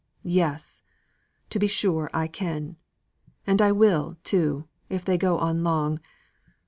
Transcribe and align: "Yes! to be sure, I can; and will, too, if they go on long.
"Yes! 0.23 0.81
to 1.51 1.59
be 1.59 1.67
sure, 1.67 2.09
I 2.11 2.25
can; 2.25 2.75
and 3.45 3.61
will, 3.77 4.17
too, 4.23 4.67
if 4.89 5.05
they 5.05 5.15
go 5.15 5.37
on 5.37 5.63
long. 5.63 5.99